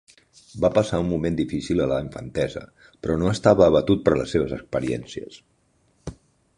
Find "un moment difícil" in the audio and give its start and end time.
1.03-1.83